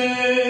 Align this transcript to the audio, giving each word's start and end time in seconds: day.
day. 0.00 0.49